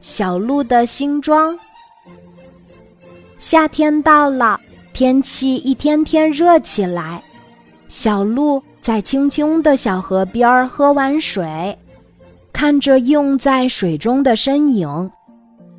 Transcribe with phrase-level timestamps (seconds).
[0.00, 1.58] 小鹿的新装。
[3.38, 4.58] 夏天到了，
[4.92, 7.22] 天气一天天热起来。
[7.88, 11.78] 小鹿在清清的小河边喝完水，
[12.52, 15.10] 看着映在水中的身影，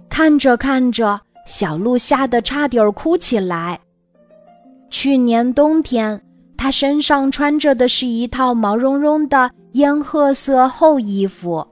[0.09, 3.79] 看着看着，小鹿吓得差点哭起来。
[4.89, 6.21] 去年冬天，
[6.55, 11.67] 它身上穿着的是一套毛茸茸的烟褐色厚衣服，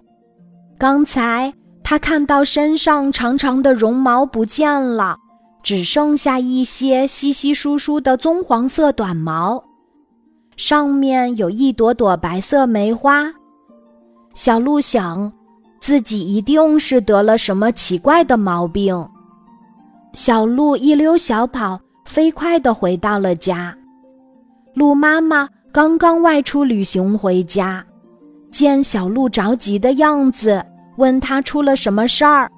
[0.78, 1.54] 刚才
[1.84, 5.18] 它看到身上长长的绒毛不见了。
[5.62, 9.64] 只剩下一些稀稀疏疏的棕黄色短毛，
[10.58, 13.34] 上面有一朵朵白色梅花。
[14.34, 15.32] 小鹿想，
[15.80, 19.08] 自己一定是得了什么奇怪的毛病。
[20.12, 23.74] 小鹿一溜小跑，飞快地回到了家。
[24.74, 27.82] 鹿妈妈刚刚外出旅行回家，
[28.52, 30.62] 见小鹿着急的样子，
[30.98, 32.50] 问他出了什么事儿。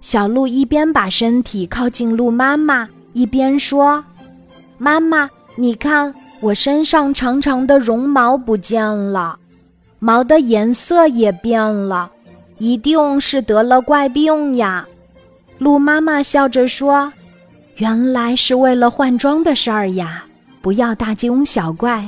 [0.00, 4.04] 小鹿一边把身体靠近鹿妈妈，一边说
[4.76, 9.38] ：“妈妈，你看我身上长长的绒毛不见了，
[9.98, 12.10] 毛的颜色也变了，
[12.58, 14.86] 一定是得了怪病呀。”
[15.58, 17.10] 鹿妈妈笑着说
[17.76, 20.24] ：“原来是为了换装的事儿呀，
[20.60, 22.06] 不要大惊小怪。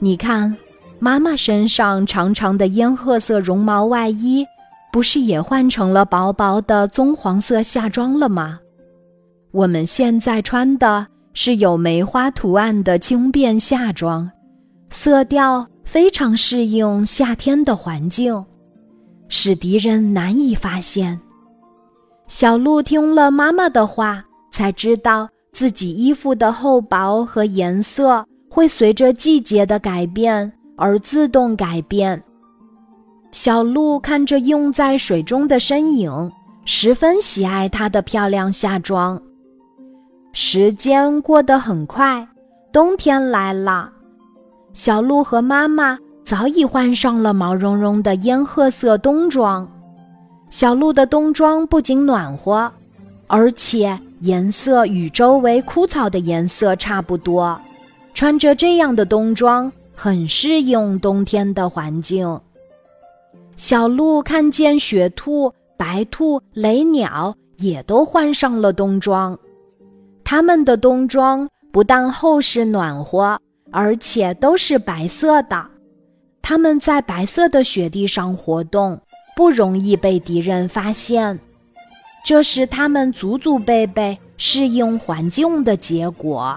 [0.00, 0.54] 你看，
[0.98, 4.44] 妈妈身上长长的烟褐色绒毛外衣。”
[4.90, 8.58] 不是也换成了薄薄的棕黄色夏装了吗？
[9.50, 14.30] 我们现在穿的是有梅花图案的轻便夏装，
[14.90, 18.44] 色调非常适应夏天的环境，
[19.28, 21.18] 使敌人难以发现。
[22.26, 32.22] 小鹿听了妈妈的话，才知道自己衣服的厚薄和颜色会随着季节的改变而自动改变。
[33.30, 36.32] 小鹿看着映在水中的身影，
[36.64, 39.20] 十分喜爱它的漂亮夏装。
[40.32, 42.26] 时间过得很快，
[42.72, 43.90] 冬天来了。
[44.72, 49.68] 小鹿和妈妈早已换上了毛茸茸的烟褐色冬装。
[50.48, 52.72] 小鹿的冬装不仅暖和，
[53.26, 57.60] 而且颜色与周围枯草的颜色差不多。
[58.14, 62.40] 穿着这样的冬装，很适应冬天的环境。
[63.58, 69.36] 小鹿看见雪兔、白兔、雷鸟也都换上了冬装，
[70.22, 73.36] 它们的冬装不但厚实暖和，
[73.72, 75.66] 而且都是白色的。
[76.40, 78.96] 它们在白色的雪地上活动，
[79.34, 81.36] 不容易被敌人发现，
[82.24, 86.56] 这是它们祖祖辈辈适应环境的结果。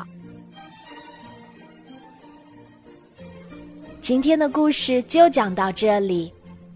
[4.02, 6.32] 今天的故事就讲到这里。